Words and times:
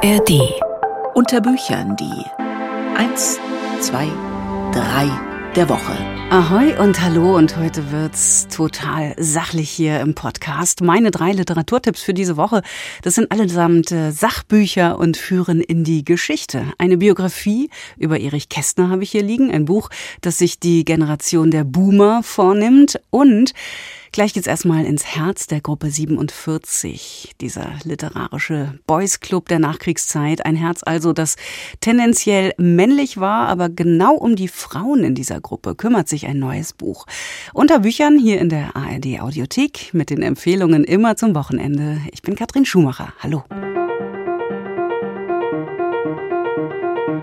ARD. 0.00 0.54
Unter 1.14 1.40
Büchern 1.40 1.96
die 1.96 2.24
1, 2.96 3.40
2, 3.80 4.06
3 4.72 5.10
der 5.56 5.68
Woche. 5.68 5.92
Ahoi 6.30 6.78
und 6.78 7.00
hallo 7.00 7.36
und 7.36 7.56
heute 7.56 7.90
wird's 7.90 8.46
total 8.46 9.16
sachlich 9.18 9.68
hier 9.68 9.98
im 9.98 10.14
Podcast. 10.14 10.82
Meine 10.82 11.10
drei 11.10 11.32
Literaturtipps 11.32 12.00
für 12.00 12.14
diese 12.14 12.36
Woche, 12.36 12.62
das 13.02 13.16
sind 13.16 13.32
allesamt 13.32 13.90
äh, 13.90 14.12
Sachbücher 14.12 15.00
und 15.00 15.16
führen 15.16 15.60
in 15.60 15.82
die 15.82 16.04
Geschichte. 16.04 16.66
Eine 16.78 16.98
Biografie 16.98 17.68
über 17.96 18.20
Erich 18.20 18.48
Kästner 18.48 18.90
habe 18.90 19.02
ich 19.02 19.10
hier 19.10 19.24
liegen, 19.24 19.50
ein 19.50 19.64
Buch, 19.64 19.88
das 20.20 20.38
sich 20.38 20.60
die 20.60 20.84
Generation 20.84 21.50
der 21.50 21.64
Boomer 21.64 22.22
vornimmt 22.22 23.00
und 23.10 23.52
Gleich 24.12 24.32
geht's 24.32 24.46
erstmal 24.46 24.84
ins 24.84 25.04
Herz 25.04 25.46
der 25.46 25.60
Gruppe 25.60 25.90
47, 25.90 27.34
dieser 27.40 27.72
literarische 27.84 28.78
Boys 28.86 29.20
Club 29.20 29.48
der 29.48 29.58
Nachkriegszeit. 29.58 30.44
Ein 30.46 30.56
Herz 30.56 30.82
also, 30.82 31.12
das 31.12 31.36
tendenziell 31.80 32.52
männlich 32.56 33.18
war, 33.18 33.48
aber 33.48 33.68
genau 33.68 34.14
um 34.14 34.36
die 34.36 34.48
Frauen 34.48 35.04
in 35.04 35.14
dieser 35.14 35.40
Gruppe 35.40 35.74
kümmert 35.74 36.08
sich 36.08 36.26
ein 36.26 36.38
neues 36.38 36.72
Buch. 36.72 37.06
Unter 37.52 37.80
Büchern 37.80 38.18
hier 38.18 38.40
in 38.40 38.48
der 38.48 38.76
ARD 38.76 39.20
Audiothek 39.20 39.92
mit 39.92 40.10
den 40.10 40.22
Empfehlungen 40.22 40.84
immer 40.84 41.16
zum 41.16 41.34
Wochenende. 41.34 42.00
Ich 42.12 42.22
bin 42.22 42.34
Katrin 42.34 42.64
Schumacher. 42.64 43.12
Hallo. 43.20 43.44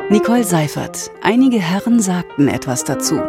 Nicole 0.10 0.44
Seifert. 0.44 1.12
Einige 1.24 1.60
Herren 1.60 2.00
sagten 2.00 2.48
etwas 2.48 2.84
dazu. 2.84 3.20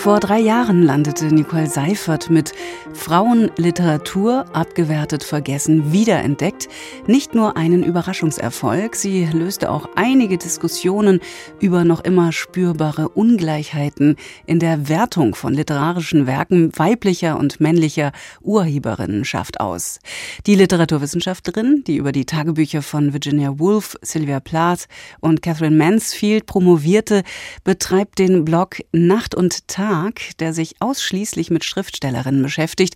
Vor 0.00 0.18
drei 0.18 0.38
Jahren 0.38 0.82
landete 0.82 1.26
Nicole 1.26 1.66
Seifert 1.66 2.30
mit 2.30 2.54
Frauenliteratur 2.94 4.46
abgewertet, 4.54 5.22
vergessen, 5.22 5.92
wiederentdeckt 5.92 6.70
nicht 7.06 7.34
nur 7.34 7.58
einen 7.58 7.84
Überraschungserfolg, 7.84 8.96
sie 8.96 9.26
löste 9.26 9.70
auch 9.70 9.90
einige 9.96 10.38
Diskussionen 10.38 11.20
über 11.60 11.84
noch 11.84 12.00
immer 12.00 12.32
spürbare 12.32 13.10
Ungleichheiten 13.10 14.16
in 14.46 14.58
der 14.58 14.88
Wertung 14.88 15.34
von 15.34 15.52
literarischen 15.52 16.26
Werken 16.26 16.72
weiblicher 16.78 17.38
und 17.38 17.60
männlicher 17.60 18.12
Urheberinnenschaft 18.40 19.60
aus. 19.60 19.98
Die 20.46 20.54
Literaturwissenschaftlerin, 20.54 21.84
die 21.86 21.96
über 21.96 22.12
die 22.12 22.24
Tagebücher 22.24 22.80
von 22.80 23.12
Virginia 23.12 23.58
Woolf, 23.58 23.98
Sylvia 24.00 24.40
Plath 24.40 24.88
und 25.20 25.42
Catherine 25.42 25.76
Mansfield 25.76 26.46
promovierte, 26.46 27.22
betreibt 27.64 28.18
den 28.18 28.46
Blog 28.46 28.78
Nacht 28.92 29.34
und 29.34 29.68
Tag 29.68 29.89
Verlag, 29.90 30.20
der 30.38 30.54
sich 30.54 30.76
ausschließlich 30.78 31.50
mit 31.50 31.64
Schriftstellerinnen 31.64 32.42
beschäftigt, 32.44 32.94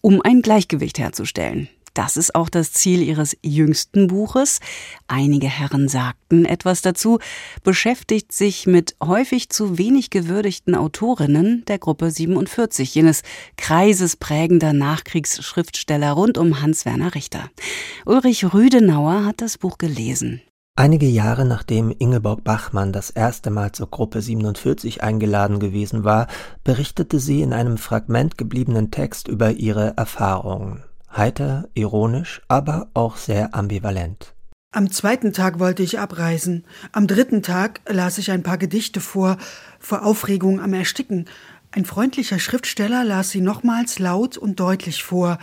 um 0.00 0.20
ein 0.22 0.42
Gleichgewicht 0.42 0.98
herzustellen. 0.98 1.68
Das 1.94 2.16
ist 2.16 2.34
auch 2.34 2.48
das 2.48 2.72
Ziel 2.72 3.00
ihres 3.00 3.36
jüngsten 3.44 4.08
Buches. 4.08 4.58
Einige 5.06 5.46
Herren 5.46 5.88
sagten 5.88 6.44
etwas 6.44 6.82
dazu, 6.82 7.20
beschäftigt 7.62 8.32
sich 8.32 8.66
mit 8.66 8.96
häufig 9.00 9.50
zu 9.50 9.78
wenig 9.78 10.10
gewürdigten 10.10 10.74
Autorinnen 10.74 11.64
der 11.68 11.78
Gruppe 11.78 12.10
47, 12.10 12.92
jenes 12.92 13.22
Kreises 13.56 14.16
prägender 14.16 14.72
Nachkriegsschriftsteller 14.72 16.10
rund 16.10 16.38
um 16.38 16.60
Hans-Werner 16.60 17.14
Richter. 17.14 17.50
Ulrich 18.04 18.52
Rüdenauer 18.52 19.26
hat 19.26 19.42
das 19.42 19.58
Buch 19.58 19.78
gelesen. 19.78 20.42
Einige 20.74 21.06
Jahre 21.06 21.44
nachdem 21.44 21.94
Ingeborg 21.96 22.44
Bachmann 22.44 22.94
das 22.94 23.10
erste 23.10 23.50
Mal 23.50 23.72
zur 23.72 23.90
Gruppe 23.90 24.22
47 24.22 25.02
eingeladen 25.02 25.60
gewesen 25.60 26.02
war, 26.02 26.28
berichtete 26.64 27.20
sie 27.20 27.42
in 27.42 27.52
einem 27.52 27.76
Fragment 27.76 28.38
gebliebenen 28.38 28.90
Text 28.90 29.28
über 29.28 29.50
ihre 29.50 29.94
Erfahrungen. 29.98 30.82
Heiter, 31.14 31.68
ironisch, 31.74 32.40
aber 32.48 32.88
auch 32.94 33.18
sehr 33.18 33.54
ambivalent. 33.54 34.34
Am 34.74 34.90
zweiten 34.90 35.34
Tag 35.34 35.58
wollte 35.58 35.82
ich 35.82 35.98
abreisen. 35.98 36.64
Am 36.92 37.06
dritten 37.06 37.42
Tag 37.42 37.82
las 37.86 38.16
ich 38.16 38.30
ein 38.30 38.42
paar 38.42 38.56
Gedichte 38.56 39.00
vor, 39.00 39.36
vor 39.78 40.06
Aufregung 40.06 40.58
am 40.58 40.72
Ersticken. 40.72 41.26
Ein 41.70 41.84
freundlicher 41.84 42.38
Schriftsteller 42.38 43.04
las 43.04 43.28
sie 43.28 43.42
nochmals 43.42 43.98
laut 43.98 44.38
und 44.38 44.58
deutlich 44.58 45.04
vor. 45.04 45.36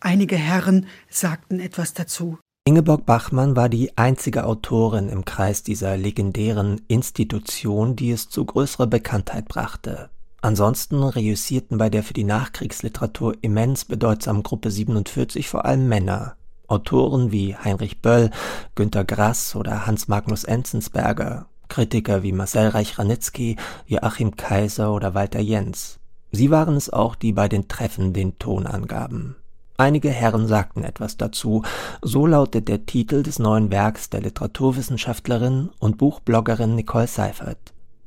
Einige 0.00 0.36
Herren 0.36 0.86
sagten 1.08 1.60
etwas 1.60 1.94
dazu. 1.94 2.38
Ingeborg 2.66 3.04
Bachmann 3.04 3.56
war 3.56 3.68
die 3.68 3.98
einzige 3.98 4.46
Autorin 4.46 5.10
im 5.10 5.26
Kreis 5.26 5.62
dieser 5.62 5.98
legendären 5.98 6.80
Institution, 6.88 7.94
die 7.94 8.10
es 8.10 8.30
zu 8.30 8.42
größerer 8.42 8.86
Bekanntheit 8.86 9.48
brachte. 9.48 10.08
Ansonsten 10.40 11.02
reüssierten 11.02 11.76
bei 11.76 11.90
der 11.90 12.02
für 12.02 12.14
die 12.14 12.24
Nachkriegsliteratur 12.24 13.34
immens 13.42 13.84
bedeutsamen 13.84 14.42
Gruppe 14.42 14.70
47 14.70 15.46
vor 15.46 15.66
allem 15.66 15.90
Männer. 15.90 16.36
Autoren 16.66 17.32
wie 17.32 17.54
Heinrich 17.54 18.00
Böll, 18.00 18.30
Günter 18.74 19.04
Grass 19.04 19.54
oder 19.56 19.84
Hans 19.84 20.08
Magnus 20.08 20.44
Enzensberger, 20.44 21.44
Kritiker 21.68 22.22
wie 22.22 22.32
Marcel 22.32 22.68
Reich-Ranitzky, 22.68 23.56
Joachim 23.86 24.36
Kaiser 24.36 24.94
oder 24.94 25.12
Walter 25.12 25.40
Jens. 25.40 25.98
Sie 26.32 26.50
waren 26.50 26.76
es 26.76 26.88
auch, 26.88 27.14
die 27.14 27.34
bei 27.34 27.46
den 27.46 27.68
Treffen 27.68 28.14
den 28.14 28.38
Ton 28.38 28.66
angaben. 28.66 29.36
Einige 29.76 30.10
Herren 30.10 30.46
sagten 30.46 30.84
etwas 30.84 31.16
dazu, 31.16 31.62
so 32.00 32.26
lautet 32.26 32.68
der 32.68 32.86
Titel 32.86 33.24
des 33.24 33.40
neuen 33.40 33.72
Werks 33.72 34.08
der 34.08 34.20
Literaturwissenschaftlerin 34.20 35.70
und 35.80 35.98
Buchbloggerin 35.98 36.76
Nicole 36.76 37.08
Seifert. 37.08 37.58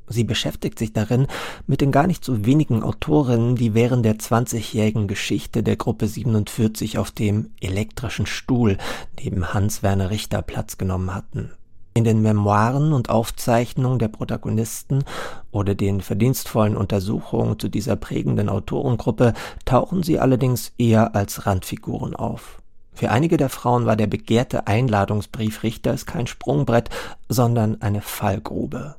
Sie 0.08 0.24
beschäftigt 0.24 0.78
sich 0.78 0.94
darin 0.94 1.26
mit 1.66 1.82
den 1.82 1.92
gar 1.92 2.06
nicht 2.06 2.24
so 2.24 2.46
wenigen 2.46 2.82
Autorinnen, 2.82 3.56
die 3.56 3.74
während 3.74 4.06
der 4.06 4.16
20-jährigen 4.16 5.08
Geschichte 5.08 5.62
der 5.62 5.76
Gruppe 5.76 6.08
47 6.08 6.96
auf 6.96 7.10
dem 7.10 7.50
elektrischen 7.60 8.24
Stuhl 8.24 8.78
neben 9.22 9.52
Hans 9.52 9.82
Werner 9.82 10.08
Richter 10.08 10.40
Platz 10.40 10.78
genommen 10.78 11.14
hatten. 11.14 11.50
In 11.98 12.04
den 12.04 12.22
Memoiren 12.22 12.92
und 12.92 13.10
Aufzeichnungen 13.10 13.98
der 13.98 14.06
Protagonisten 14.06 15.02
oder 15.50 15.74
den 15.74 16.00
verdienstvollen 16.00 16.76
Untersuchungen 16.76 17.58
zu 17.58 17.68
dieser 17.68 17.96
prägenden 17.96 18.48
Autorengruppe 18.48 19.34
tauchen 19.64 20.04
sie 20.04 20.20
allerdings 20.20 20.72
eher 20.78 21.16
als 21.16 21.44
Randfiguren 21.44 22.14
auf. 22.14 22.62
Für 22.92 23.10
einige 23.10 23.36
der 23.36 23.48
Frauen 23.48 23.84
war 23.84 23.96
der 23.96 24.06
begehrte 24.06 24.68
Einladungsbrief 24.68 25.64
Richters 25.64 26.06
kein 26.06 26.28
Sprungbrett, 26.28 26.88
sondern 27.28 27.82
eine 27.82 28.00
Fallgrube. 28.00 28.94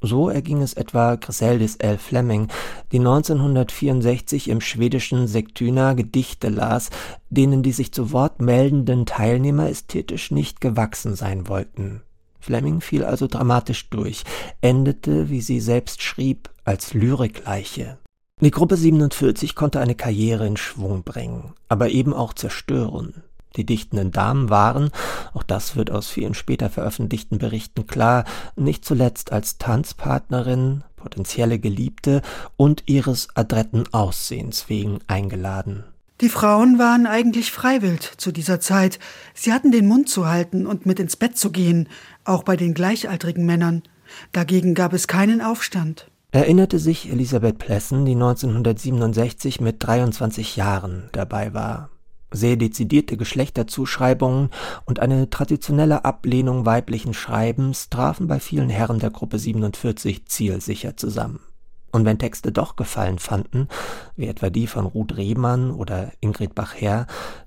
So 0.00 0.28
erging 0.28 0.60
es 0.60 0.74
etwa 0.74 1.14
Griseldis 1.14 1.76
L. 1.76 1.98
Fleming, 1.98 2.48
die 2.90 2.98
1964 2.98 4.48
im 4.48 4.60
schwedischen 4.60 5.28
Sigtuna 5.28 5.92
Gedichte 5.92 6.48
las, 6.48 6.90
denen 7.28 7.62
die 7.62 7.70
sich 7.70 7.92
zu 7.92 8.10
Wort 8.10 8.42
meldenden 8.42 9.06
Teilnehmer 9.06 9.68
ästhetisch 9.68 10.32
nicht 10.32 10.60
gewachsen 10.60 11.14
sein 11.14 11.46
wollten. 11.46 12.02
Fleming 12.40 12.80
fiel 12.80 13.04
also 13.04 13.26
dramatisch 13.26 13.90
durch, 13.90 14.24
endete, 14.60 15.30
wie 15.30 15.40
sie 15.40 15.60
selbst 15.60 16.02
schrieb, 16.02 16.50
als 16.64 16.94
Lyrikleiche. 16.94 17.98
Die 18.40 18.50
Gruppe 18.50 18.76
47 18.76 19.54
konnte 19.54 19.80
eine 19.80 19.94
Karriere 19.94 20.46
in 20.46 20.56
Schwung 20.56 21.02
bringen, 21.02 21.52
aber 21.68 21.90
eben 21.90 22.14
auch 22.14 22.32
zerstören. 22.32 23.22
Die 23.56 23.66
dichtenden 23.66 24.12
Damen 24.12 24.48
waren, 24.48 24.90
auch 25.34 25.42
das 25.42 25.76
wird 25.76 25.90
aus 25.90 26.08
vielen 26.08 26.34
später 26.34 26.70
veröffentlichten 26.70 27.38
Berichten 27.38 27.86
klar, 27.86 28.24
nicht 28.56 28.84
zuletzt 28.84 29.32
als 29.32 29.58
Tanzpartnerin, 29.58 30.84
potenzielle 30.96 31.58
Geliebte 31.58 32.22
und 32.56 32.84
ihres 32.86 33.28
adretten 33.34 33.92
Aussehens 33.92 34.68
wegen 34.68 35.00
eingeladen. 35.08 35.84
Die 36.20 36.28
Frauen 36.28 36.78
waren 36.78 37.06
eigentlich 37.06 37.50
freiwillig 37.50 38.18
zu 38.18 38.30
dieser 38.30 38.60
Zeit. 38.60 38.98
Sie 39.32 39.54
hatten 39.54 39.72
den 39.72 39.88
Mund 39.88 40.10
zu 40.10 40.28
halten 40.28 40.66
und 40.66 40.84
mit 40.84 41.00
ins 41.00 41.16
Bett 41.16 41.38
zu 41.38 41.50
gehen, 41.50 41.88
auch 42.24 42.42
bei 42.42 42.56
den 42.56 42.74
gleichaltrigen 42.74 43.46
Männern. 43.46 43.82
Dagegen 44.32 44.74
gab 44.74 44.92
es 44.92 45.06
keinen 45.06 45.40
Aufstand. 45.40 46.10
Erinnerte 46.30 46.78
sich 46.78 47.10
Elisabeth 47.10 47.58
Plessen, 47.58 48.04
die 48.04 48.12
1967 48.12 49.62
mit 49.62 49.76
23 49.78 50.56
Jahren 50.56 51.08
dabei 51.12 51.54
war. 51.54 51.88
Sehr 52.30 52.56
dezidierte 52.56 53.16
Geschlechterzuschreibungen 53.16 54.50
und 54.84 55.00
eine 55.00 55.30
traditionelle 55.30 56.04
Ablehnung 56.04 56.66
weiblichen 56.66 57.14
Schreibens 57.14 57.88
trafen 57.88 58.28
bei 58.28 58.38
vielen 58.40 58.68
Herren 58.68 59.00
der 59.00 59.10
Gruppe 59.10 59.38
47 59.38 60.26
zielsicher 60.26 60.96
zusammen. 60.96 61.40
Und 61.92 62.04
wenn 62.04 62.18
Texte 62.18 62.52
doch 62.52 62.76
Gefallen 62.76 63.18
fanden, 63.18 63.68
wie 64.16 64.26
etwa 64.26 64.50
die 64.50 64.66
von 64.66 64.86
Ruth 64.86 65.16
Rehmann 65.16 65.70
oder 65.70 66.12
Ingrid 66.20 66.54
Bachherr, 66.54 67.06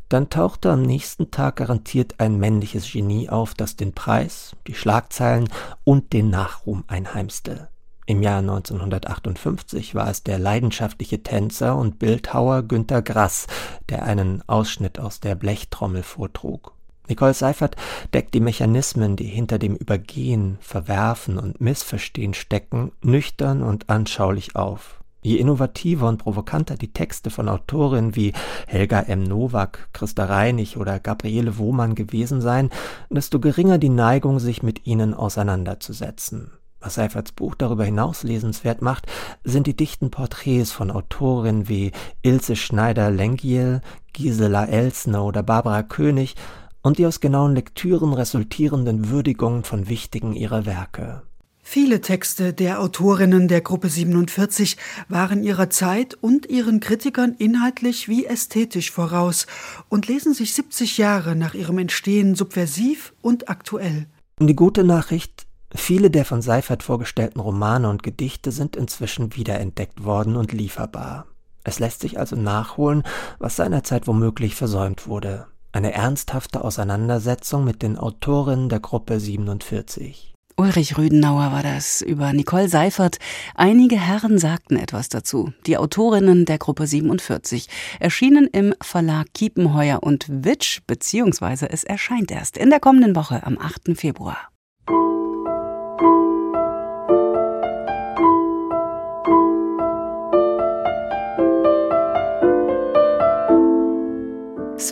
dann 0.09 0.29
tauchte 0.29 0.71
am 0.71 0.81
nächsten 0.81 1.31
Tag 1.31 1.55
garantiert 1.55 2.19
ein 2.19 2.37
männliches 2.37 2.91
Genie 2.91 3.29
auf, 3.29 3.53
das 3.53 3.75
den 3.75 3.93
Preis, 3.93 4.55
die 4.67 4.75
Schlagzeilen 4.75 5.49
und 5.83 6.13
den 6.13 6.29
Nachruhm 6.29 6.83
einheimste. 6.87 7.69
Im 8.05 8.21
Jahr 8.21 8.39
1958 8.39 9.95
war 9.95 10.09
es 10.09 10.23
der 10.23 10.37
leidenschaftliche 10.37 11.23
Tänzer 11.23 11.77
und 11.77 11.99
Bildhauer 11.99 12.63
Günter 12.63 13.01
Grass, 13.01 13.47
der 13.87 14.03
einen 14.03 14.47
Ausschnitt 14.47 14.99
aus 14.99 15.21
der 15.21 15.35
Blechtrommel 15.35 16.03
vortrug. 16.03 16.73
Nicole 17.07 17.33
Seifert 17.33 17.75
deckt 18.13 18.33
die 18.33 18.39
Mechanismen, 18.39 19.15
die 19.15 19.25
hinter 19.25 19.59
dem 19.59 19.75
Übergehen, 19.75 20.57
Verwerfen 20.61 21.37
und 21.37 21.59
Missverstehen 21.59 22.33
stecken, 22.33 22.91
nüchtern 23.01 23.61
und 23.61 23.89
anschaulich 23.89 24.55
auf. 24.55 25.03
Je 25.21 25.37
innovativer 25.37 26.09
und 26.09 26.17
provokanter 26.17 26.75
die 26.75 26.91
Texte 26.91 27.29
von 27.29 27.47
Autorinnen 27.47 28.15
wie 28.15 28.33
Helga 28.67 28.99
M. 29.01 29.23
Nowak, 29.23 29.87
Christa 29.93 30.25
Reinig 30.25 30.77
oder 30.77 30.99
Gabriele 30.99 31.57
Wohmann 31.57 31.95
gewesen 31.95 32.41
seien, 32.41 32.69
desto 33.09 33.39
geringer 33.39 33.77
die 33.77 33.89
Neigung, 33.89 34.39
sich 34.39 34.63
mit 34.63 34.85
ihnen 34.85 35.13
auseinanderzusetzen. 35.13 36.51
Was 36.81 36.95
Seiferts 36.95 37.31
Buch 37.31 37.55
darüber 37.55 37.85
hinaus 37.85 38.23
lesenswert 38.23 38.81
macht, 38.81 39.07
sind 39.45 39.67
die 39.67 39.77
dichten 39.77 40.11
Porträts 40.11 40.73
von 40.73 40.91
Autorinnen 40.91 41.69
wie 41.69 41.93
Ilse 42.21 42.57
Schneider-Lengiel, 42.57 43.79
Gisela 44.11 44.65
Elsner 44.65 45.23
oder 45.23 45.41
Barbara 45.43 45.83
König 45.83 46.35
und 46.83 46.99
die 46.99 47.07
aus 47.07 47.19
genauen 47.19 47.55
Lektüren 47.55 48.13
resultierenden 48.13 49.09
Würdigungen 49.09 49.63
von 49.63 49.89
wichtigen 49.89 50.33
ihrer 50.33 50.67
Werke. 50.67 51.23
Viele 51.65 52.01
Texte 52.01 52.53
der 52.53 52.81
Autorinnen 52.81 53.47
der 53.47 53.61
Gruppe 53.61 53.89
47 53.89 54.77
waren 55.07 55.43
ihrer 55.43 55.69
Zeit 55.69 56.13
und 56.13 56.45
ihren 56.49 56.81
Kritikern 56.81 57.33
inhaltlich 57.39 58.07
wie 58.09 58.25
ästhetisch 58.25 58.91
voraus 58.91 59.47
und 59.89 60.07
lesen 60.07 60.33
sich 60.33 60.53
70 60.53 60.97
Jahre 60.99 61.35
nach 61.35 61.55
ihrem 61.55 61.79
Entstehen 61.79 62.35
subversiv 62.35 63.13
und 63.21 63.49
aktuell. 63.49 64.05
Die 64.39 64.55
gute 64.55 64.83
Nachricht, 64.83 65.47
Viele 65.75 66.11
der 66.11 66.23
von 66.23 66.41
Seifert 66.41 66.83
vorgestellten 66.83 67.39
Romane 67.39 67.89
und 67.89 68.03
Gedichte 68.03 68.51
sind 68.51 68.75
inzwischen 68.75 69.35
wiederentdeckt 69.35 70.03
worden 70.03 70.35
und 70.35 70.51
lieferbar. 70.51 71.25
Es 71.63 71.79
lässt 71.79 72.01
sich 72.01 72.19
also 72.19 72.35
nachholen, 72.35 73.03
was 73.39 73.55
seinerzeit 73.55 74.05
womöglich 74.05 74.53
versäumt 74.53 75.07
wurde. 75.07 75.47
Eine 75.73 75.91
ernsthafte 75.91 76.63
Auseinandersetzung 76.63 77.63
mit 77.63 77.81
den 77.81 77.97
Autorinnen 77.97 78.69
der 78.69 78.79
Gruppe 78.79 79.19
47. 79.19 80.35
Ulrich 80.55 80.99
Rüdenauer 80.99 81.51
war 81.51 81.63
das 81.63 82.03
über 82.03 82.31
Nicole 82.31 82.69
Seifert. 82.69 83.17
Einige 83.55 83.99
Herren 83.99 84.37
sagten 84.37 84.77
etwas 84.77 85.09
dazu. 85.09 85.51
Die 85.65 85.77
Autorinnen 85.77 86.45
der 86.45 86.59
Gruppe 86.59 86.85
47 86.85 87.69
erschienen 87.99 88.47
im 88.51 88.75
Verlag 88.83 89.33
Kiepenheuer 89.33 90.03
und 90.03 90.27
Witsch, 90.29 90.81
beziehungsweise 90.85 91.67
es 91.71 91.83
erscheint 91.83 92.29
erst 92.29 92.55
in 92.55 92.69
der 92.69 92.79
kommenden 92.79 93.15
Woche 93.15 93.43
am 93.43 93.57
8. 93.57 93.97
Februar. 93.97 94.52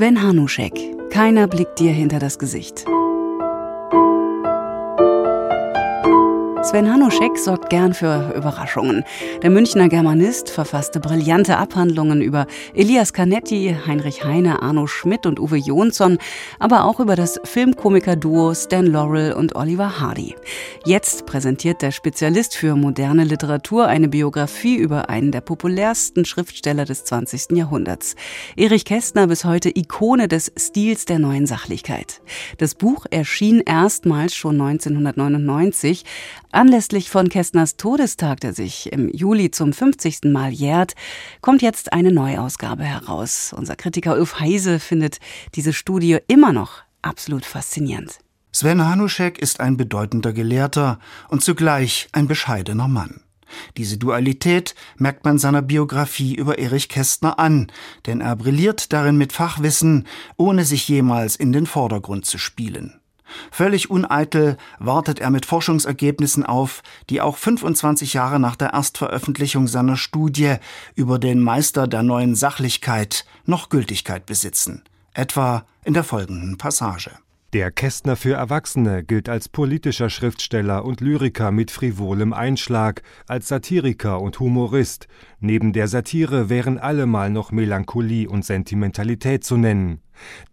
Sven 0.01 0.23
Hanuschek. 0.23 0.73
Keiner 1.11 1.47
blickt 1.47 1.77
dir 1.77 1.91
hinter 1.91 2.17
das 2.17 2.39
Gesicht. 2.39 2.85
Sven 6.71 6.89
Hanuschek 6.89 7.37
sorgt 7.37 7.69
gern 7.69 7.93
für 7.93 8.33
Überraschungen. 8.33 9.03
Der 9.41 9.49
Münchner 9.49 9.89
Germanist 9.89 10.49
verfasste 10.49 11.01
brillante 11.01 11.57
Abhandlungen 11.57 12.21
über 12.21 12.47
Elias 12.73 13.11
Canetti, 13.11 13.75
Heinrich 13.85 14.23
Heine, 14.23 14.61
Arno 14.61 14.87
Schmidt 14.87 15.25
und 15.25 15.37
Uwe 15.37 15.57
Jonsson, 15.57 16.17
aber 16.59 16.85
auch 16.85 17.01
über 17.01 17.17
das 17.17 17.41
Filmkomiker-Duo 17.43 18.53
Stan 18.55 18.85
Laurel 18.85 19.33
und 19.33 19.53
Oliver 19.57 19.99
Hardy. 19.99 20.33
Jetzt 20.85 21.25
präsentiert 21.25 21.81
der 21.81 21.91
Spezialist 21.91 22.55
für 22.55 22.77
moderne 22.77 23.25
Literatur 23.25 23.87
eine 23.87 24.07
Biografie 24.07 24.77
über 24.77 25.09
einen 25.09 25.33
der 25.33 25.41
populärsten 25.41 26.23
Schriftsteller 26.23 26.85
des 26.85 27.03
20. 27.03 27.51
Jahrhunderts. 27.51 28.15
Erich 28.55 28.85
Kästner 28.85 29.27
bis 29.27 29.43
heute 29.43 29.77
Ikone 29.77 30.29
des 30.29 30.53
Stils 30.57 31.03
der 31.03 31.19
neuen 31.19 31.47
Sachlichkeit. 31.47 32.21
Das 32.59 32.75
Buch 32.75 33.05
erschien 33.09 33.59
erstmals 33.59 34.33
schon 34.35 34.61
1999. 34.61 36.05
Anlässlich 36.61 37.09
von 37.09 37.27
Kästners 37.27 37.75
Todestag, 37.75 38.39
der 38.41 38.53
sich 38.53 38.93
im 38.93 39.09
Juli 39.09 39.49
zum 39.49 39.73
50. 39.73 40.25
Mal 40.25 40.51
jährt, 40.51 40.93
kommt 41.41 41.63
jetzt 41.63 41.91
eine 41.91 42.11
Neuausgabe 42.11 42.83
heraus. 42.83 43.51
Unser 43.57 43.75
Kritiker 43.75 44.15
Ulf 44.15 44.39
Heise 44.39 44.79
findet 44.79 45.17
diese 45.55 45.73
Studie 45.73 46.19
immer 46.27 46.53
noch 46.53 46.83
absolut 47.01 47.45
faszinierend. 47.45 48.19
Sven 48.51 48.85
Hanuschek 48.85 49.39
ist 49.39 49.59
ein 49.59 49.75
bedeutender 49.75 50.33
Gelehrter 50.33 50.99
und 51.29 51.43
zugleich 51.43 52.09
ein 52.11 52.27
bescheidener 52.27 52.87
Mann. 52.87 53.21
Diese 53.77 53.97
Dualität 53.97 54.75
merkt 54.97 55.25
man 55.25 55.39
seiner 55.39 55.63
Biografie 55.63 56.35
über 56.35 56.59
Erich 56.59 56.89
Kästner 56.89 57.39
an, 57.39 57.71
denn 58.05 58.21
er 58.21 58.35
brilliert 58.35 58.93
darin 58.93 59.17
mit 59.17 59.33
Fachwissen, 59.33 60.05
ohne 60.37 60.63
sich 60.63 60.87
jemals 60.87 61.35
in 61.37 61.53
den 61.53 61.65
Vordergrund 61.65 62.27
zu 62.27 62.37
spielen. 62.37 63.00
Völlig 63.51 63.89
uneitel 63.89 64.57
wartet 64.79 65.19
er 65.19 65.29
mit 65.29 65.45
Forschungsergebnissen 65.45 66.45
auf, 66.45 66.83
die 67.09 67.21
auch 67.21 67.37
25 67.37 68.13
Jahre 68.13 68.39
nach 68.39 68.55
der 68.55 68.73
Erstveröffentlichung 68.73 69.67
seiner 69.67 69.97
Studie 69.97 70.55
über 70.95 71.19
den 71.19 71.39
Meister 71.39 71.87
der 71.87 72.03
neuen 72.03 72.35
Sachlichkeit 72.35 73.25
noch 73.45 73.69
Gültigkeit 73.69 74.25
besitzen, 74.25 74.83
etwa 75.13 75.65
in 75.83 75.93
der 75.93 76.03
folgenden 76.03 76.57
Passage. 76.57 77.11
Der 77.53 77.69
Kästner 77.69 78.15
für 78.15 78.35
Erwachsene 78.35 79.03
gilt 79.03 79.27
als 79.27 79.49
politischer 79.49 80.09
Schriftsteller 80.09 80.85
und 80.85 81.01
Lyriker 81.01 81.51
mit 81.51 81.69
frivolem 81.69 82.31
Einschlag, 82.31 83.01
als 83.27 83.49
Satiriker 83.49 84.21
und 84.21 84.39
Humorist. 84.39 85.09
Neben 85.41 85.73
der 85.73 85.89
Satire 85.89 86.49
wären 86.49 86.77
allemal 86.77 87.29
noch 87.29 87.51
Melancholie 87.51 88.29
und 88.29 88.45
Sentimentalität 88.45 89.43
zu 89.43 89.57
nennen. 89.57 89.99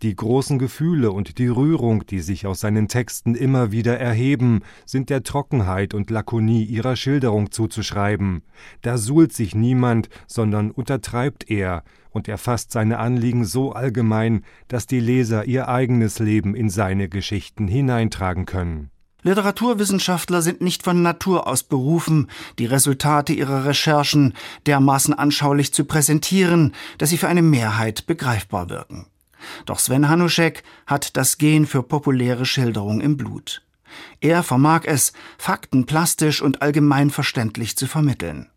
Die 0.03 0.15
großen 0.15 0.59
Gefühle 0.59 1.11
und 1.11 1.39
die 1.39 1.49
Rührung, 1.49 2.07
die 2.07 2.21
sich 2.21 2.47
aus 2.47 2.61
seinen 2.61 2.89
Texten 2.89 3.35
immer 3.35 3.73
wieder 3.73 3.99
erheben, 3.99 4.61
sind 4.87 5.11
der 5.11 5.23
Trockenheit 5.23 5.95
und 5.95 6.11
Lakonie 6.11 6.65
ihrer 6.65 6.97
Schilderung 6.97 7.51
zuzuschreiben. 7.51 8.43
Da 8.83 8.99
suhlt 8.99 9.33
sich 9.33 9.55
niemand, 9.55 10.09
sondern 10.27 10.71
untertreibt 10.71 11.51
er, 11.51 11.83
und 12.11 12.27
er 12.27 12.39
fasst 12.39 12.73
seine 12.73 12.99
Anliegen 12.99 13.45
so 13.45 13.73
allgemein, 13.73 14.45
dass 14.67 14.87
die 14.87 15.01
Leser 15.01 15.45
ihr 15.45 15.69
eigenes 15.69 16.19
Leben 16.19 16.55
in 16.55 16.71
seine 16.71 17.09
Geschichten 17.09 17.69
hineintragen 17.69 18.47
können. 18.47 18.91
Literaturwissenschaftler 19.23 20.43
sind 20.43 20.61
nicht 20.61 20.85
von 20.85 21.03
Natur 21.03 21.49
aus 21.49 21.65
berufen, 21.65 22.29
die 22.59 22.67
Resultate 22.67 23.33
ihrer 23.33 23.65
Recherchen 23.65 24.35
dermaßen 24.67 25.13
anschaulich 25.13 25.75
zu 25.75 25.85
präsentieren, 25.85 26.75
dass 26.99 27.11
sie 27.11 27.19
für 27.19 27.29
eine 27.29 27.43
Mehrheit 27.43 28.07
begreifbar 28.07 28.71
wirken. 28.71 29.07
Doch 29.67 29.79
Sven 29.79 30.09
Hanuschek 30.09 30.63
hat 30.87 31.17
das 31.17 31.39
Gen 31.39 31.67
für 31.67 31.83
populäre 31.83 32.47
Schilderung 32.47 33.01
im 33.01 33.17
Blut. 33.17 33.63
Er 34.21 34.43
vermag 34.43 34.83
es, 34.85 35.13
Fakten 35.39 35.87
plastisch 35.87 36.43
und 36.43 36.63
allgemein 36.63 37.11
verständlich 37.11 37.77
zu 37.77 37.87
vermitteln. 37.87 38.51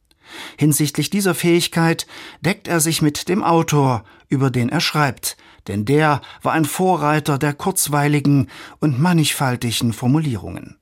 Hinsichtlich 0.57 1.09
dieser 1.09 1.35
Fähigkeit 1.35 2.07
deckt 2.41 2.67
er 2.67 2.79
sich 2.79 3.01
mit 3.01 3.27
dem 3.27 3.43
Autor, 3.43 4.03
über 4.29 4.49
den 4.49 4.69
er 4.69 4.79
schreibt, 4.79 5.37
denn 5.67 5.85
der 5.85 6.21
war 6.41 6.53
ein 6.53 6.65
Vorreiter 6.65 7.37
der 7.37 7.53
kurzweiligen 7.53 8.49
und 8.79 8.99
mannigfaltigen 8.99 9.93
Formulierungen. 9.93 10.77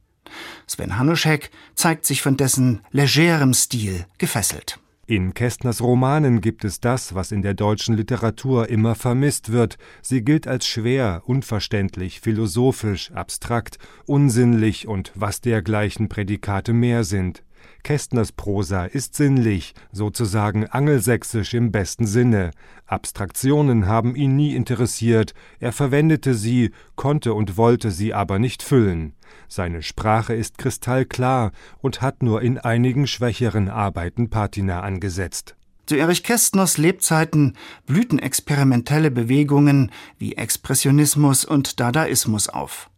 Sven 0.68 1.00
Hanuschek 1.00 1.50
zeigt 1.74 2.06
sich 2.06 2.22
von 2.22 2.38
dessen 2.38 2.82
legerem 2.92 3.54
Stil 3.54 4.06
gefesselt. 4.18 4.80
In 5.10 5.34
Kästners 5.34 5.82
Romanen 5.82 6.40
gibt 6.40 6.64
es 6.64 6.82
das, 6.82 7.16
was 7.16 7.32
in 7.32 7.42
der 7.42 7.56
deutschen 7.56 7.98
Literatur 7.98 8.70
immer 8.70 8.94
vermisst 8.94 9.52
wird. 9.52 9.80
Sie 10.04 10.24
gilt 10.24 10.48
als 10.48 10.68
schwer, 10.68 11.24
unverständlich, 11.26 12.20
philosophisch, 12.22 13.10
abstrakt, 13.14 13.80
unsinnlich 14.06 14.88
und 14.88 15.12
was 15.16 15.42
dergleichen 15.42 16.10
Prädikate 16.10 16.74
mehr 16.74 17.04
sind. 17.04 17.42
Kästners 17.84 18.32
Prosa 18.32 18.86
ist 18.86 19.16
sinnlich, 19.16 19.74
sozusagen 19.92 20.66
angelsächsisch 20.68 21.54
im 21.54 21.72
besten 21.72 22.06
Sinne. 22.06 22.52
Abstraktionen 22.86 23.88
haben 23.88 24.16
ihn 24.16 24.36
nie 24.36 24.56
interessiert, 24.56 25.34
er 25.60 25.72
verwendete 25.72 26.34
sie, 26.34 26.72
konnte 26.96 27.34
und 27.34 27.58
wollte 27.58 27.92
sie 27.92 28.14
aber 28.14 28.40
nicht 28.40 28.64
füllen. 28.64 29.14
Seine 29.48 29.82
Sprache 29.82 30.34
ist 30.34 30.58
kristallklar 30.58 31.52
und 31.82 32.02
hat 32.02 32.24
nur 32.24 32.42
in 32.42 32.58
einigen 32.58 33.08
schwächeren 33.08 33.70
Arbeiten 33.70 34.30
Patina 34.30 34.82
angesetzt. 34.82 35.56
Zu 35.86 35.96
Erich 35.96 36.24
Kästners 36.24 36.78
Lebzeiten 36.78 37.56
blühten 37.88 38.20
experimentelle 38.20 39.10
Bewegungen 39.10 39.92
wie 40.20 40.36
Expressionismus 40.36 41.46
und 41.46 41.80
Dadaismus 41.80 42.48
auf. 42.48 42.92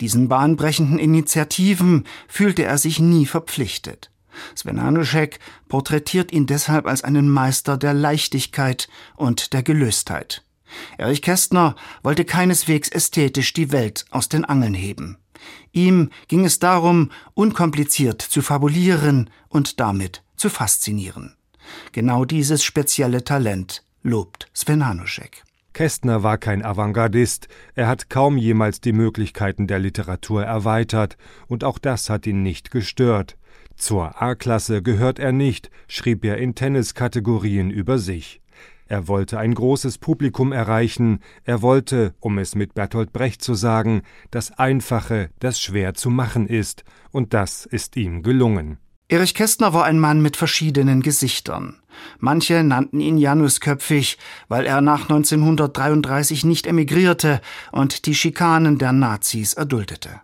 Diesen 0.00 0.28
bahnbrechenden 0.28 0.98
Initiativen 0.98 2.04
fühlte 2.28 2.64
er 2.64 2.78
sich 2.78 3.00
nie 3.00 3.26
verpflichtet. 3.26 4.10
Sven 4.54 4.82
Hanuschek 4.82 5.38
porträtiert 5.68 6.32
ihn 6.32 6.46
deshalb 6.46 6.86
als 6.86 7.04
einen 7.04 7.28
Meister 7.28 7.76
der 7.76 7.94
Leichtigkeit 7.94 8.88
und 9.16 9.52
der 9.52 9.62
Gelöstheit. 9.62 10.44
Erich 10.98 11.22
Kästner 11.22 11.76
wollte 12.02 12.24
keineswegs 12.24 12.88
ästhetisch 12.88 13.52
die 13.52 13.72
Welt 13.72 14.04
aus 14.10 14.28
den 14.28 14.44
Angeln 14.44 14.74
heben. 14.74 15.18
Ihm 15.72 16.10
ging 16.28 16.44
es 16.44 16.58
darum, 16.58 17.10
unkompliziert 17.34 18.22
zu 18.22 18.42
fabulieren 18.42 19.30
und 19.48 19.80
damit 19.80 20.22
zu 20.36 20.48
faszinieren. 20.48 21.36
Genau 21.92 22.24
dieses 22.24 22.64
spezielle 22.64 23.24
Talent 23.24 23.84
lobt 24.02 24.48
Sven 24.54 24.86
Hanuschek. 24.86 25.42
Kästner 25.72 26.22
war 26.22 26.38
kein 26.38 26.64
Avantgardist, 26.64 27.48
er 27.74 27.86
hat 27.86 28.08
kaum 28.08 28.38
jemals 28.38 28.80
die 28.80 28.94
Möglichkeiten 28.94 29.66
der 29.66 29.78
Literatur 29.78 30.42
erweitert, 30.42 31.18
und 31.48 31.64
auch 31.64 31.78
das 31.78 32.08
hat 32.08 32.26
ihn 32.26 32.42
nicht 32.42 32.70
gestört. 32.70 33.36
Zur 33.76 34.20
A-Klasse 34.20 34.82
gehört 34.82 35.18
er 35.18 35.32
nicht, 35.32 35.70
schrieb 35.86 36.24
er 36.24 36.38
in 36.38 36.54
Tenniskategorien 36.54 37.70
über 37.70 37.98
sich. 37.98 38.40
Er 38.88 39.08
wollte 39.08 39.38
ein 39.38 39.52
großes 39.52 39.98
Publikum 39.98 40.52
erreichen, 40.52 41.20
er 41.44 41.60
wollte, 41.60 42.14
um 42.20 42.38
es 42.38 42.54
mit 42.54 42.74
Bertolt 42.74 43.12
Brecht 43.12 43.42
zu 43.42 43.54
sagen, 43.54 44.02
das 44.30 44.52
Einfache, 44.52 45.30
das 45.40 45.60
schwer 45.60 45.94
zu 45.94 46.08
machen 46.08 46.46
ist, 46.46 46.84
und 47.10 47.34
das 47.34 47.66
ist 47.66 47.96
ihm 47.96 48.22
gelungen. 48.22 48.78
Erich 49.08 49.34
Kästner 49.34 49.72
war 49.72 49.84
ein 49.84 50.00
Mann 50.00 50.20
mit 50.20 50.36
verschiedenen 50.36 51.00
Gesichtern. 51.00 51.76
Manche 52.18 52.64
nannten 52.64 53.00
ihn 53.00 53.18
Janusköpfig, 53.18 54.18
weil 54.48 54.66
er 54.66 54.80
nach 54.80 55.02
1933 55.02 56.44
nicht 56.44 56.66
emigrierte 56.66 57.40
und 57.72 58.06
die 58.06 58.14
Schikanen 58.14 58.78
der 58.78 58.92
Nazis 58.92 59.54
erduldete. 59.54 60.20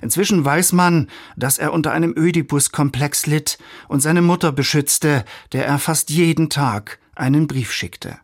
Inzwischen 0.00 0.44
weiß 0.44 0.72
man, 0.72 1.08
dass 1.36 1.58
er 1.58 1.72
unter 1.72 1.92
einem 1.92 2.14
Ödipus-Komplex 2.16 3.26
litt 3.26 3.58
und 3.88 4.00
seine 4.00 4.22
Mutter 4.22 4.52
beschützte, 4.52 5.24
der 5.52 5.66
er 5.66 5.78
fast 5.78 6.10
jeden 6.10 6.50
Tag 6.50 6.98
einen 7.14 7.46
Brief 7.46 7.72
schickte. 7.72 8.18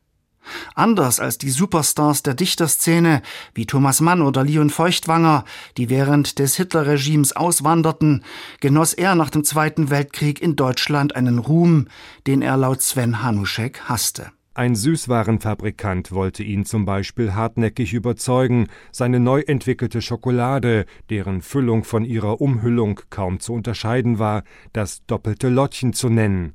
Anders 0.75 1.21
als 1.21 1.39
die 1.39 1.51
Superstars 1.51 2.23
der 2.23 2.35
Dichterszene 2.35 3.23
wie 3.55 3.67
Thomas 3.67 4.01
Mann 4.01 4.23
oder 4.23 4.45
Leon 4.45 4.71
Feuchtwanger, 4.71 5.45
die 5.77 5.91
während 5.91 6.39
des 6.39 6.57
Hitlerregimes 6.57 7.37
auswanderten, 7.37 8.25
genoss 8.61 8.95
er 8.95 9.15
nach 9.15 9.31
dem 9.31 9.45
Zweiten 9.45 9.91
Weltkrieg 9.91 10.41
in 10.41 10.57
Deutschland 10.57 11.17
einen 11.17 11.39
Ruhm, 11.39 11.89
den 12.27 12.43
er 12.43 12.57
laut 12.57 12.83
Sven 12.83 13.23
Hanuschek 13.23 13.83
hasste. 13.89 14.33
Ein 14.59 14.75
Süßwarenfabrikant 14.75 16.11
wollte 16.11 16.43
ihn 16.43 16.65
zum 16.65 16.85
Beispiel 16.85 17.33
hartnäckig 17.33 17.95
überzeugen, 17.95 18.67
seine 18.91 19.21
neu 19.21 19.43
entwickelte 19.43 20.03
Schokolade, 20.03 20.85
deren 21.11 21.43
Füllung 21.43 21.85
von 21.85 22.05
ihrer 22.05 22.41
Umhüllung 22.41 23.01
kaum 23.09 23.39
zu 23.39 23.53
unterscheiden 23.53 24.19
war, 24.19 24.43
das 24.73 25.07
doppelte 25.07 25.49
Lottchen 25.49 25.93
zu 25.93 26.09
nennen. 26.09 26.55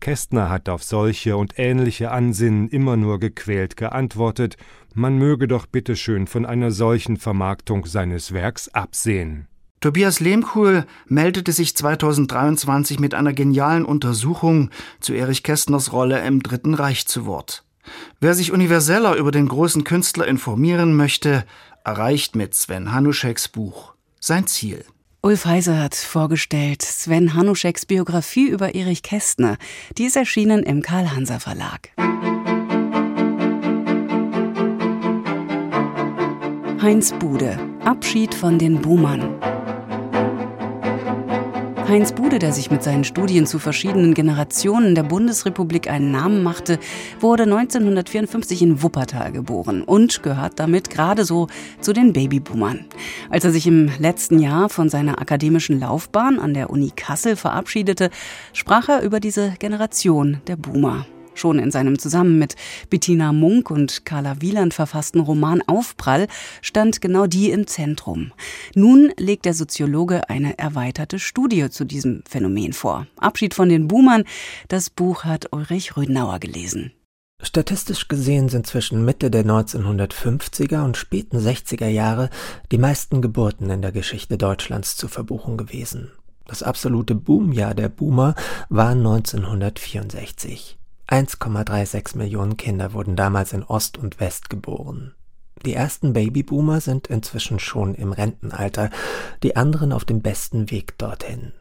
Kästner 0.00 0.50
hat 0.50 0.68
auf 0.68 0.82
solche 0.82 1.36
und 1.36 1.60
ähnliche 1.60 2.10
Ansinnen 2.10 2.66
immer 2.70 2.96
nur 2.96 3.20
gequält 3.20 3.76
geantwortet, 3.76 4.56
man 4.92 5.16
möge 5.16 5.46
doch 5.46 5.66
bitteschön 5.66 6.26
von 6.26 6.44
einer 6.44 6.72
solchen 6.72 7.18
Vermarktung 7.18 7.86
seines 7.86 8.32
Werks 8.32 8.68
absehen. 8.70 9.46
Tobias 9.80 10.18
Lehmkuhl 10.18 10.86
meldete 11.06 11.52
sich 11.52 11.76
2023 11.76 12.98
mit 12.98 13.14
einer 13.14 13.32
genialen 13.32 13.84
Untersuchung 13.84 14.70
zu 15.00 15.12
Erich 15.12 15.44
Kästners 15.44 15.92
Rolle 15.92 16.24
im 16.26 16.42
Dritten 16.42 16.74
Reich 16.74 17.06
zu 17.06 17.26
Wort. 17.26 17.64
Wer 18.20 18.34
sich 18.34 18.52
universeller 18.52 19.14
über 19.14 19.30
den 19.30 19.46
großen 19.48 19.84
Künstler 19.84 20.26
informieren 20.26 20.94
möchte, 20.94 21.44
erreicht 21.84 22.34
mit 22.34 22.54
Sven 22.54 22.92
Hanuscheks 22.92 23.48
Buch 23.48 23.94
sein 24.20 24.46
Ziel. 24.48 24.84
Ulf 25.22 25.44
Heiser 25.44 25.80
hat 25.80 25.94
vorgestellt 25.94 26.82
Sven 26.82 27.34
Hanuscheks 27.34 27.86
Biografie 27.86 28.48
über 28.48 28.74
Erich 28.74 29.02
Kästner. 29.02 29.58
Die 29.96 30.04
ist 30.04 30.16
erschienen 30.16 30.64
im 30.64 30.82
Karl-Hanser 30.82 31.40
Verlag. 31.40 31.90
Heinz 36.80 37.12
Bude 37.18 37.58
Abschied 37.84 38.34
von 38.34 38.58
den 38.58 38.80
Buhmann. 38.80 39.47
Heinz 41.88 42.12
Bude, 42.12 42.38
der 42.38 42.52
sich 42.52 42.70
mit 42.70 42.82
seinen 42.82 43.04
Studien 43.04 43.46
zu 43.46 43.58
verschiedenen 43.58 44.12
Generationen 44.12 44.94
der 44.94 45.04
Bundesrepublik 45.04 45.88
einen 45.88 46.10
Namen 46.10 46.42
machte, 46.42 46.78
wurde 47.18 47.44
1954 47.44 48.60
in 48.60 48.82
Wuppertal 48.82 49.32
geboren 49.32 49.84
und 49.84 50.22
gehört 50.22 50.60
damit 50.60 50.90
gerade 50.90 51.24
so 51.24 51.46
zu 51.80 51.94
den 51.94 52.12
Babyboomern. 52.12 52.84
Als 53.30 53.46
er 53.46 53.52
sich 53.52 53.66
im 53.66 53.90
letzten 53.98 54.38
Jahr 54.38 54.68
von 54.68 54.90
seiner 54.90 55.18
akademischen 55.18 55.80
Laufbahn 55.80 56.38
an 56.38 56.52
der 56.52 56.68
Uni 56.68 56.92
Kassel 56.94 57.36
verabschiedete, 57.36 58.10
sprach 58.52 58.90
er 58.90 59.00
über 59.00 59.18
diese 59.18 59.54
Generation 59.58 60.42
der 60.46 60.56
Boomer. 60.56 61.06
Schon 61.38 61.60
in 61.60 61.70
seinem 61.70 62.00
zusammen 62.00 62.38
mit 62.38 62.56
Bettina 62.90 63.32
Munk 63.32 63.70
und 63.70 64.04
Carla 64.04 64.40
Wieland 64.40 64.74
verfassten 64.74 65.20
Roman 65.20 65.62
Aufprall 65.66 66.26
stand 66.62 67.00
genau 67.00 67.26
die 67.26 67.52
im 67.52 67.68
Zentrum. 67.68 68.32
Nun 68.74 69.12
legt 69.16 69.44
der 69.44 69.54
Soziologe 69.54 70.28
eine 70.28 70.58
erweiterte 70.58 71.20
Studie 71.20 71.70
zu 71.70 71.84
diesem 71.84 72.24
Phänomen 72.28 72.72
vor. 72.72 73.06
Abschied 73.18 73.54
von 73.54 73.68
den 73.68 73.86
Boomern, 73.86 74.24
das 74.66 74.90
Buch 74.90 75.22
hat 75.24 75.52
Ulrich 75.52 75.96
Rüdenauer 75.96 76.40
gelesen. 76.40 76.90
Statistisch 77.40 78.08
gesehen 78.08 78.48
sind 78.48 78.66
zwischen 78.66 79.04
Mitte 79.04 79.30
der 79.30 79.44
1950er 79.44 80.84
und 80.84 80.96
späten 80.96 81.38
60er 81.38 81.86
Jahre 81.86 82.30
die 82.72 82.78
meisten 82.78 83.22
Geburten 83.22 83.70
in 83.70 83.80
der 83.80 83.92
Geschichte 83.92 84.38
Deutschlands 84.38 84.96
zu 84.96 85.06
verbuchen 85.06 85.56
gewesen. 85.56 86.10
Das 86.46 86.64
absolute 86.64 87.14
Boomjahr 87.14 87.74
der 87.74 87.90
Boomer 87.90 88.34
war 88.70 88.90
1964. 88.90 90.77
1,36 91.08 92.18
Millionen 92.18 92.56
Kinder 92.56 92.92
wurden 92.92 93.16
damals 93.16 93.52
in 93.52 93.64
Ost 93.64 93.96
und 93.96 94.20
West 94.20 94.50
geboren. 94.50 95.14
Die 95.64 95.74
ersten 95.74 96.12
Babyboomer 96.12 96.80
sind 96.80 97.08
inzwischen 97.08 97.58
schon 97.58 97.94
im 97.94 98.12
Rentenalter, 98.12 98.90
die 99.42 99.56
anderen 99.56 99.92
auf 99.92 100.04
dem 100.04 100.20
besten 100.20 100.70
Weg 100.70 100.98
dorthin. 100.98 101.52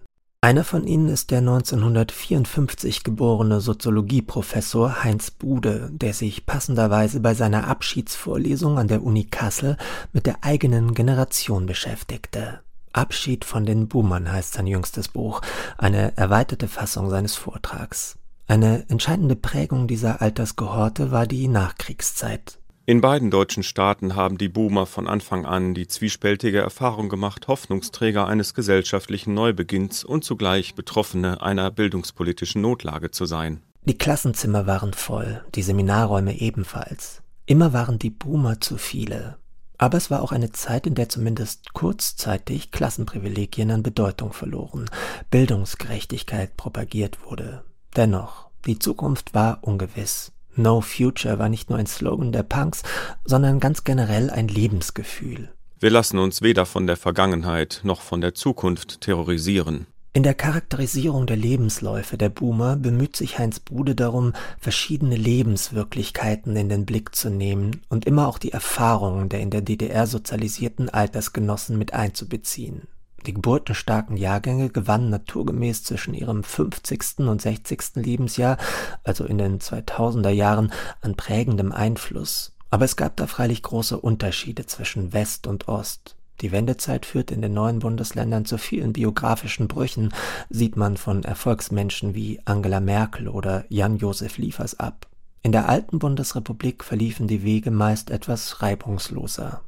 Einer 0.41 0.63
von 0.63 0.85
ihnen 0.85 1.09
ist 1.09 1.31
der 1.31 1.39
1954 1.39 3.03
geborene 3.03 3.59
Soziologieprofessor 3.59 5.03
Heinz 5.03 5.31
Bude, 5.31 5.89
der 5.91 6.13
sich 6.13 6.45
passenderweise 6.45 7.21
bei 7.21 7.33
seiner 7.33 7.67
Abschiedsvorlesung 7.67 8.77
an 8.77 8.87
der 8.87 9.01
Uni 9.01 9.23
Kassel 9.23 9.77
mit 10.13 10.27
der 10.27 10.43
eigenen 10.43 10.93
Generation 10.93 11.65
beschäftigte. 11.65 12.59
Abschied 12.93 13.45
von 13.45 13.65
den 13.65 13.87
Boomern 13.87 14.31
heißt 14.31 14.53
sein 14.53 14.67
jüngstes 14.67 15.07
Buch, 15.07 15.41
eine 15.77 16.15
erweiterte 16.17 16.67
Fassung 16.67 17.09
seines 17.09 17.35
Vortrags. 17.35 18.17
Eine 18.49 18.85
entscheidende 18.87 19.35
Prägung 19.35 19.87
dieser 19.87 20.21
Altersgehorte 20.21 21.11
war 21.11 21.27
die 21.27 21.49
Nachkriegszeit. 21.49 22.59
In 22.85 23.01
beiden 23.01 23.29
deutschen 23.29 23.63
Staaten 23.63 24.15
haben 24.15 24.37
die 24.37 24.47
Boomer 24.47 24.85
von 24.85 25.09
Anfang 25.09 25.45
an 25.45 25.73
die 25.73 25.87
zwiespältige 25.87 26.59
Erfahrung 26.59 27.09
gemacht, 27.09 27.49
Hoffnungsträger 27.49 28.25
eines 28.25 28.53
gesellschaftlichen 28.53 29.33
Neubeginns 29.33 30.05
und 30.05 30.23
zugleich 30.23 30.75
Betroffene 30.75 31.41
einer 31.41 31.69
bildungspolitischen 31.71 32.61
Notlage 32.61 33.11
zu 33.11 33.25
sein. 33.25 33.61
Die 33.83 33.97
Klassenzimmer 33.97 34.65
waren 34.65 34.93
voll, 34.93 35.43
die 35.55 35.61
Seminarräume 35.61 36.39
ebenfalls. 36.39 37.21
Immer 37.45 37.73
waren 37.73 37.99
die 37.99 38.11
Boomer 38.11 38.61
zu 38.61 38.77
viele. 38.77 39.35
Aber 39.77 39.97
es 39.97 40.09
war 40.09 40.21
auch 40.23 40.31
eine 40.31 40.53
Zeit, 40.53 40.87
in 40.87 40.95
der 40.95 41.09
zumindest 41.09 41.73
kurzzeitig 41.73 42.71
Klassenprivilegien 42.71 43.69
an 43.71 43.83
Bedeutung 43.83 44.31
verloren, 44.31 44.85
Bildungsgerechtigkeit 45.29 46.55
propagiert 46.55 47.25
wurde, 47.25 47.65
Dennoch, 47.97 48.47
die 48.67 48.77
Zukunft 48.77 49.33
war 49.33 49.57
ungewiss. 49.61 50.31
No 50.55 50.81
Future 50.81 51.39
war 51.39 51.49
nicht 51.49 51.71
nur 51.71 51.79
ein 51.79 51.87
Slogan 51.87 52.31
der 52.31 52.43
Punks, 52.43 52.83
sondern 53.25 53.59
ganz 53.59 53.83
generell 53.83 54.29
ein 54.29 54.47
Lebensgefühl. 54.47 55.49
Wir 55.79 55.89
lassen 55.89 56.19
uns 56.19 56.43
weder 56.43 56.67
von 56.67 56.85
der 56.85 56.95
Vergangenheit 56.95 57.81
noch 57.83 58.01
von 58.01 58.21
der 58.21 58.35
Zukunft 58.35 59.01
terrorisieren. 59.01 59.87
In 60.13 60.23
der 60.23 60.35
Charakterisierung 60.35 61.27
der 61.27 61.37
Lebensläufe 61.37 62.17
der 62.17 62.29
Boomer 62.29 62.75
bemüht 62.75 63.15
sich 63.15 63.39
Heinz 63.39 63.59
Bude 63.59 63.93
darum, 63.93 64.33
verschiedene 64.59 65.15
Lebenswirklichkeiten 65.15 66.55
in 66.55 66.69
den 66.69 66.85
Blick 66.85 67.15
zu 67.15 67.29
nehmen 67.29 67.81
und 67.89 68.05
immer 68.05 68.27
auch 68.27 68.37
die 68.37 68.51
Erfahrungen 68.51 69.29
der 69.29 69.39
in 69.39 69.49
der 69.49 69.61
DDR 69.61 70.05
sozialisierten 70.05 70.89
Altersgenossen 70.89 71.77
mit 71.77 71.93
einzubeziehen. 71.93 72.87
Die 73.25 73.33
geburtenstarken 73.33 74.15
Jahrgänge 74.15 74.69
gewannen 74.69 75.09
naturgemäß 75.09 75.83
zwischen 75.83 76.13
ihrem 76.13 76.43
50. 76.43 77.19
und 77.19 77.41
60. 77.41 77.95
Lebensjahr, 77.95 78.57
also 79.03 79.25
in 79.25 79.37
den 79.37 79.59
2000er 79.59 80.29
Jahren, 80.29 80.71
an 81.01 81.15
prägendem 81.15 81.71
Einfluss. 81.71 82.53
Aber 82.69 82.85
es 82.85 82.95
gab 82.95 83.17
da 83.17 83.27
freilich 83.27 83.63
große 83.63 83.99
Unterschiede 83.99 84.65
zwischen 84.65 85.13
West 85.13 85.47
und 85.47 85.67
Ost. 85.67 86.15
Die 86.41 86.51
Wendezeit 86.51 87.05
führt 87.05 87.31
in 87.31 87.41
den 87.41 87.53
neuen 87.53 87.79
Bundesländern 87.79 88.45
zu 88.45 88.57
vielen 88.57 88.93
biografischen 88.93 89.67
Brüchen, 89.67 90.13
sieht 90.49 90.75
man 90.75 90.95
von 90.95 91.23
Erfolgsmenschen 91.23 92.13
wie 92.13 92.39
Angela 92.45 92.79
Merkel 92.79 93.27
oder 93.27 93.65
Jan-Josef 93.69 94.37
Liefers 94.37 94.79
ab. 94.79 95.07
In 95.41 95.51
der 95.51 95.67
alten 95.67 95.97
Bundesrepublik 95.97 96.83
verliefen 96.83 97.27
die 97.27 97.43
Wege 97.43 97.71
meist 97.71 98.11
etwas 98.11 98.61
reibungsloser. 98.61 99.61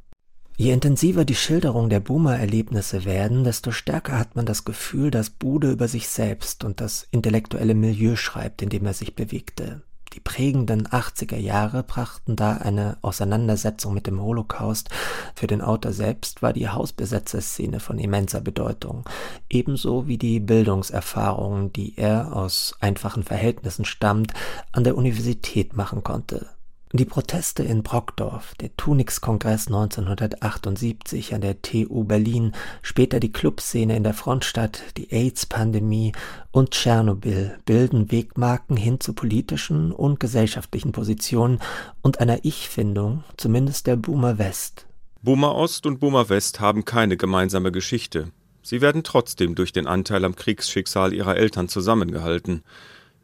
Je 0.60 0.72
intensiver 0.72 1.24
die 1.24 1.34
Schilderung 1.34 1.88
der 1.88 2.00
Boomer-Erlebnisse 2.00 3.06
werden, 3.06 3.44
desto 3.44 3.70
stärker 3.70 4.18
hat 4.18 4.36
man 4.36 4.44
das 4.44 4.66
Gefühl, 4.66 5.10
dass 5.10 5.30
Bude 5.30 5.70
über 5.70 5.88
sich 5.88 6.06
selbst 6.06 6.64
und 6.64 6.82
das 6.82 7.08
intellektuelle 7.10 7.74
Milieu 7.74 8.14
schreibt, 8.14 8.60
in 8.60 8.68
dem 8.68 8.84
er 8.84 8.92
sich 8.92 9.14
bewegte. 9.14 9.80
Die 10.12 10.20
prägenden 10.20 10.86
80er 10.86 11.38
Jahre 11.38 11.82
brachten 11.82 12.36
da 12.36 12.58
eine 12.58 12.98
Auseinandersetzung 13.00 13.94
mit 13.94 14.06
dem 14.06 14.20
Holocaust. 14.20 14.90
Für 15.34 15.46
den 15.46 15.62
Autor 15.62 15.92
selbst 15.92 16.42
war 16.42 16.52
die 16.52 16.68
Hausbesetzerszene 16.68 17.80
von 17.80 17.98
immenser 17.98 18.42
Bedeutung, 18.42 19.08
ebenso 19.48 20.08
wie 20.08 20.18
die 20.18 20.40
Bildungserfahrungen, 20.40 21.72
die 21.72 21.96
er 21.96 22.36
aus 22.36 22.74
einfachen 22.80 23.22
Verhältnissen 23.22 23.86
stammt, 23.86 24.34
an 24.72 24.84
der 24.84 24.98
Universität 24.98 25.74
machen 25.74 26.04
konnte. 26.04 26.50
Die 26.92 27.04
Proteste 27.04 27.62
in 27.62 27.84
Brockdorf, 27.84 28.56
der 28.56 28.76
Tunix-Kongress 28.76 29.68
1978 29.68 31.32
an 31.34 31.40
der 31.40 31.62
TU 31.62 32.02
Berlin, 32.02 32.50
später 32.82 33.20
die 33.20 33.30
Clubszene 33.30 33.96
in 33.96 34.02
der 34.02 34.12
Frontstadt, 34.12 34.82
die 34.96 35.12
AIDS-Pandemie 35.12 36.10
und 36.50 36.72
Tschernobyl 36.72 37.58
bilden 37.64 38.10
Wegmarken 38.10 38.76
hin 38.76 38.98
zu 38.98 39.12
politischen 39.12 39.92
und 39.92 40.18
gesellschaftlichen 40.18 40.90
Positionen 40.90 41.60
und 42.02 42.18
einer 42.18 42.44
Ich-Findung, 42.44 43.22
zumindest 43.36 43.86
der 43.86 43.94
Boomer 43.94 44.38
West. 44.38 44.86
Boomer 45.22 45.54
Ost 45.54 45.86
und 45.86 46.00
Boomer 46.00 46.28
West 46.28 46.58
haben 46.58 46.84
keine 46.84 47.16
gemeinsame 47.16 47.70
Geschichte. 47.70 48.32
Sie 48.62 48.80
werden 48.80 49.04
trotzdem 49.04 49.54
durch 49.54 49.72
den 49.72 49.86
Anteil 49.86 50.24
am 50.24 50.34
Kriegsschicksal 50.34 51.12
ihrer 51.12 51.36
Eltern 51.36 51.68
zusammengehalten. 51.68 52.64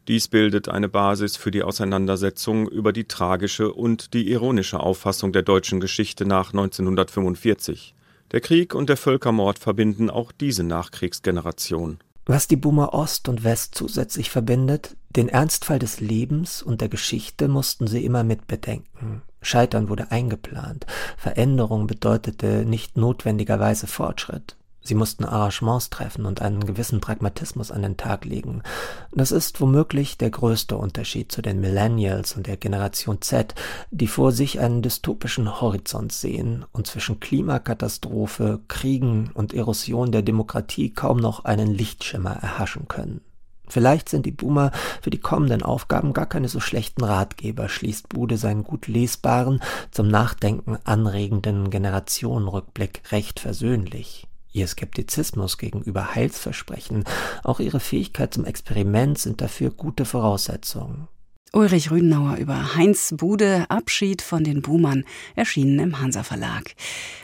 Dies 0.07 0.29
bildet 0.29 0.69
eine 0.69 0.87
Basis 0.87 1.35
für 1.35 1.51
die 1.51 1.63
Auseinandersetzung 1.63 2.69
über 2.69 2.93
die 2.93 3.05
tragische 3.05 3.73
und 3.73 4.13
die 4.13 4.31
ironische 4.31 4.79
Auffassung 4.79 5.33
der 5.33 5.41
deutschen 5.41 5.81
Geschichte 5.81 6.25
nach 6.25 6.53
1945. 6.53 7.93
Der 8.31 8.39
Krieg 8.39 8.73
und 8.73 8.87
der 8.87 8.95
Völkermord 8.95 9.59
verbinden 9.59 10.09
auch 10.09 10.31
diese 10.31 10.63
Nachkriegsgeneration. 10.63 11.99
Was 12.25 12.47
die 12.47 12.55
Boomer 12.55 12.93
Ost 12.93 13.27
und 13.27 13.43
West 13.43 13.75
zusätzlich 13.75 14.29
verbindet, 14.29 14.95
den 15.09 15.29
Ernstfall 15.29 15.79
des 15.79 15.99
Lebens 15.99 16.61
und 16.61 16.79
der 16.81 16.89
Geschichte 16.89 17.47
mussten 17.47 17.87
sie 17.87 18.05
immer 18.05 18.23
mitbedenken. 18.23 19.21
Scheitern 19.41 19.89
wurde 19.89 20.11
eingeplant. 20.11 20.85
Veränderung 21.17 21.87
bedeutete 21.87 22.65
nicht 22.65 22.97
notwendigerweise 22.97 23.87
Fortschritt. 23.87 24.57
Sie 24.87 24.95
mussten 24.95 25.25
Arrangements 25.25 25.89
treffen 25.89 26.25
und 26.25 26.41
einen 26.41 26.65
gewissen 26.65 27.01
Pragmatismus 27.01 27.71
an 27.71 27.81
den 27.81 27.97
Tag 27.97 28.23
legen. 28.23 28.63
Das 29.11 29.33
ist 29.33 29.59
womöglich 29.59 30.17
der 30.17 30.29
größte 30.29 30.77
Unterschied 30.77 31.29
zu 31.29 31.41
den 31.41 31.59
Millennials 31.59 32.37
und 32.37 32.47
der 32.47 32.55
Generation 32.55 33.21
Z, 33.21 33.53
die 33.91 34.07
vor 34.07 34.31
sich 34.31 34.61
einen 34.61 34.81
dystopischen 34.81 35.59
Horizont 35.59 36.13
sehen 36.13 36.63
und 36.71 36.87
zwischen 36.87 37.19
Klimakatastrophe, 37.19 38.61
Kriegen 38.69 39.31
und 39.33 39.53
Erosion 39.53 40.13
der 40.13 40.21
Demokratie 40.21 40.93
kaum 40.93 41.17
noch 41.17 41.43
einen 41.43 41.73
Lichtschimmer 41.73 42.31
erhaschen 42.31 42.87
können. 42.87 43.19
Vielleicht 43.67 44.07
sind 44.07 44.25
die 44.25 44.31
Boomer 44.31 44.71
für 45.01 45.09
die 45.09 45.19
kommenden 45.19 45.63
Aufgaben 45.63 46.13
gar 46.13 46.27
keine 46.27 46.47
so 46.47 46.61
schlechten 46.61 47.03
Ratgeber, 47.03 47.67
schließt 47.67 48.07
Bude 48.07 48.37
seinen 48.37 48.63
gut 48.63 48.87
lesbaren, 48.87 49.61
zum 49.91 50.07
Nachdenken 50.07 50.77
anregenden 50.85 51.69
Generationenrückblick 51.69 53.01
recht 53.11 53.41
versöhnlich. 53.41 54.27
Ihr 54.51 54.67
Skeptizismus 54.67 55.57
gegenüber 55.57 56.15
Heilsversprechen, 56.15 57.03
auch 57.43 57.59
ihre 57.59 57.79
Fähigkeit 57.79 58.33
zum 58.33 58.45
Experiment 58.45 59.17
sind 59.17 59.41
dafür 59.41 59.71
gute 59.71 60.05
Voraussetzungen. 60.05 61.07
Ulrich 61.53 61.91
Rüdenauer 61.91 62.37
über 62.37 62.75
Heinz 62.75 63.13
Bude, 63.15 63.65
Abschied 63.69 64.21
von 64.21 64.43
den 64.43 64.61
Boomern, 64.61 65.05
erschienen 65.35 65.79
im 65.79 65.99
Hansa 65.99 66.23
Verlag. 66.23 66.75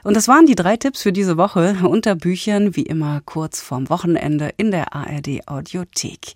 Und 0.03 0.15
das 0.15 0.27
waren 0.27 0.46
die 0.46 0.56
drei 0.56 0.77
Tipps 0.77 1.01
für 1.01 1.12
diese 1.12 1.38
Woche 1.38 1.77
unter 1.84 2.15
Büchern, 2.15 2.75
wie 2.75 2.84
immer 2.84 3.22
kurz 3.25 3.62
vorm 3.62 3.89
Wochenende 3.89 4.51
in 4.58 4.72
der 4.72 4.96
ARD 4.96 5.48
Audiothek. 5.48 6.34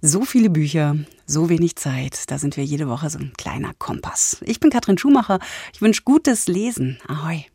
So 0.00 0.24
viele 0.24 0.50
Bücher, 0.50 0.96
so 1.26 1.48
wenig 1.48 1.76
Zeit, 1.76 2.30
da 2.30 2.38
sind 2.38 2.56
wir 2.56 2.64
jede 2.64 2.88
Woche 2.88 3.10
so 3.10 3.18
ein 3.18 3.32
kleiner 3.36 3.72
Kompass. 3.74 4.38
Ich 4.42 4.60
bin 4.60 4.70
Katrin 4.70 4.98
Schumacher, 4.98 5.40
ich 5.72 5.82
wünsche 5.82 6.02
gutes 6.04 6.46
Lesen. 6.46 6.98
Ahoi. 7.08 7.46